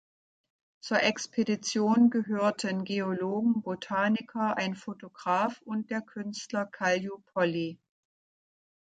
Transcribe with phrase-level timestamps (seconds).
[0.83, 7.79] Zur Expedition gehörten Geologen, Botaniker, ein Photograph und der Künstler Kalju Polli.